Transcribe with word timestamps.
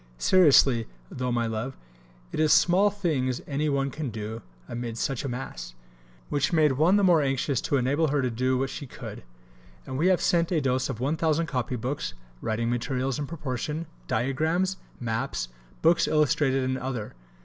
Seriously 0.17 0.87
tho', 1.11 1.31
my 1.31 1.45
love, 1.45 1.77
it 2.31 2.39
is 2.39 2.51
small 2.51 2.89
things 2.89 3.39
any 3.45 3.69
one 3.69 3.91
can 3.91 4.09
do 4.09 4.41
amid 4.67 4.97
such 4.97 5.23
a 5.23 5.29
mass, 5.29 5.75
which 6.27 6.51
made 6.51 6.71
one 6.71 6.95
the 6.95 7.03
more 7.03 7.21
anxious 7.21 7.61
to 7.61 7.77
enable 7.77 8.07
her 8.07 8.23
to 8.23 8.31
do 8.31 8.57
what 8.57 8.71
she 8.71 8.87
could, 8.87 9.21
and 9.85 9.99
we 9.99 10.07
have 10.07 10.19
sent 10.19 10.51
a 10.51 10.59
dose 10.59 10.89
of 10.89 10.99
1000 10.99 11.45
copybooks, 11.45 12.15
writing 12.41 12.67
materials 12.67 13.19
in 13.19 13.27
proportion, 13.27 13.85
Diagrams, 14.07 14.77
Maps, 14.99 15.49
books 15.83 16.07
illustrated 16.07 16.63
and 16.63 16.79
other. 16.79 17.13